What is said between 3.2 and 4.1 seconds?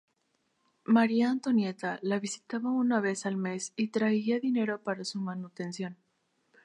la mes y